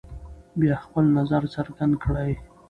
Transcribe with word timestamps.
بیا 0.59 0.75
خپل 0.85 1.03
نظر 1.17 1.41
څرګند 1.55 1.93
کړئ. 2.03 2.31